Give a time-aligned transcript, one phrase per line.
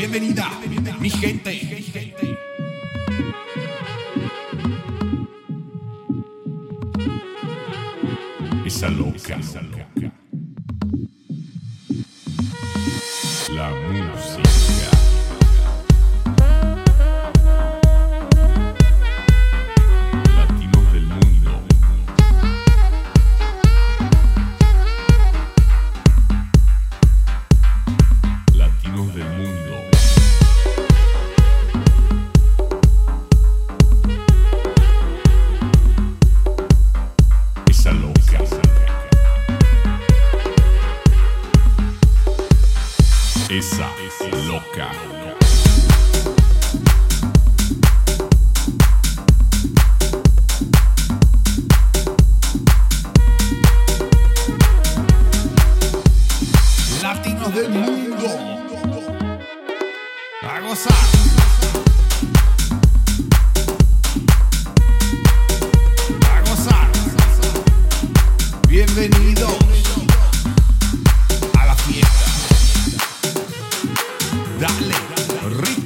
[0.00, 0.50] bienvenida,
[0.98, 1.50] mi gente.
[8.64, 9.38] Esa loca.
[13.50, 14.99] La música.
[43.50, 44.92] Esa es loca.
[57.02, 58.28] Latinos del mundo.
[60.42, 60.94] A gozar.
[68.68, 69.99] Bienvenidos.
[74.60, 74.94] Dale,
[75.56, 75.79] rico.